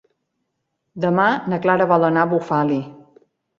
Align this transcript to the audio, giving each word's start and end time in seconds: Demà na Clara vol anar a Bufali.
Demà 1.05 1.27
na 1.53 1.61
Clara 1.67 1.89
vol 1.93 2.09
anar 2.11 2.25
a 2.25 2.33
Bufali. 2.35 2.83